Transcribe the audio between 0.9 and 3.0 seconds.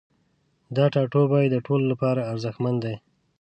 ټاتوبی د ټولو لپاره ارزښتمن دی